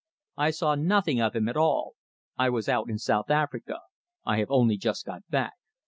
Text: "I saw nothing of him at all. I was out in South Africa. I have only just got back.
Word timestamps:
"I 0.35 0.49
saw 0.49 0.73
nothing 0.73 1.21
of 1.21 1.35
him 1.35 1.47
at 1.47 1.55
all. 1.55 1.93
I 2.35 2.49
was 2.49 2.67
out 2.67 2.89
in 2.89 2.97
South 2.97 3.29
Africa. 3.29 3.81
I 4.25 4.37
have 4.39 4.49
only 4.49 4.75
just 4.77 5.05
got 5.05 5.21
back. 5.29 5.53